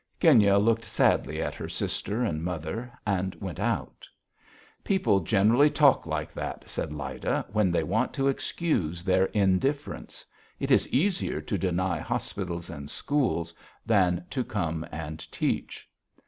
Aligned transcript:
Genya 0.19 0.57
looked 0.57 0.83
sadly 0.83 1.39
at 1.43 1.53
her 1.53 1.69
sister 1.69 2.23
and 2.23 2.43
mother 2.43 2.91
and 3.05 3.35
went 3.35 3.59
out. 3.59 4.07
"People 4.83 5.19
generally 5.19 5.69
talk 5.69 6.07
like 6.07 6.33
that," 6.33 6.67
said 6.67 6.91
Lyda, 6.91 7.45
"when 7.51 7.69
they 7.69 7.83
want 7.83 8.11
to 8.15 8.27
excuse 8.27 9.03
their 9.03 9.25
indifference. 9.25 10.25
It 10.59 10.71
is 10.71 10.87
easier 10.91 11.39
to 11.41 11.55
deny 11.55 11.99
hospitals 11.99 12.67
and 12.67 12.89
schools 12.89 13.53
than 13.85 14.25
to 14.31 14.43
come 14.43 14.87
and 14.91 15.19
teach." 15.31 15.87